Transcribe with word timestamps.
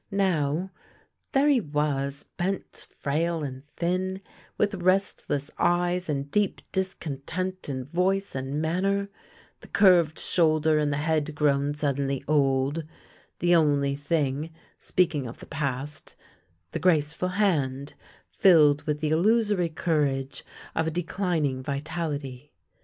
Now— 0.09 0.71
there 1.33 1.47
he 1.47 1.61
was, 1.61 2.25
bent, 2.35 2.87
frail, 2.99 3.43
and 3.43 3.61
thin, 3.77 4.21
with 4.57 4.73
restless 4.73 5.51
eyes 5.59 6.09
and 6.09 6.31
deep 6.31 6.63
discontent 6.71 7.69
in 7.69 7.85
voice 7.85 8.33
and 8.33 8.59
manner; 8.59 9.09
the 9.59 9.67
curved 9.67 10.17
shoulder 10.17 10.79
and 10.79 10.91
the 10.91 10.97
head 10.97 11.35
grown 11.35 11.75
suddenly 11.75 12.23
old; 12.27 12.83
the 13.37 13.53
only 13.53 13.95
thing, 13.95 14.49
speaking 14.75 15.27
of 15.27 15.37
the 15.39 15.45
past, 15.45 16.15
the 16.71 16.79
graceful 16.79 17.29
hand, 17.29 17.93
filled 18.31 18.81
with 18.87 19.01
the 19.01 19.11
illusory 19.11 19.69
courage 19.69 20.43
of 20.73 20.87
a 20.87 20.89
declining 20.89 21.61
vitality. 21.61 22.51